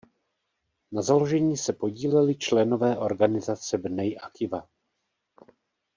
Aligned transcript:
Na 0.91 1.01
založení 1.01 1.57
se 1.57 1.73
podíleli 1.73 2.35
členové 2.37 2.97
organizace 2.97 3.77
Bnej 3.77 4.17
Akiva. 4.23 4.67